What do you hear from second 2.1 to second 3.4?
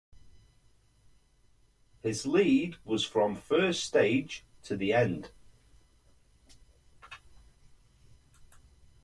lead was from